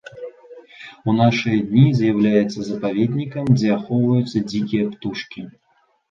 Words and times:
У 1.11 1.13
нашы 1.17 1.51
дні 1.73 1.83
з'яўляецца 1.99 2.59
запаведнікам, 2.69 3.51
дзе 3.59 3.69
ахоўваюцца 3.75 4.37
дзікія 4.49 4.89
птушкі. 4.95 5.45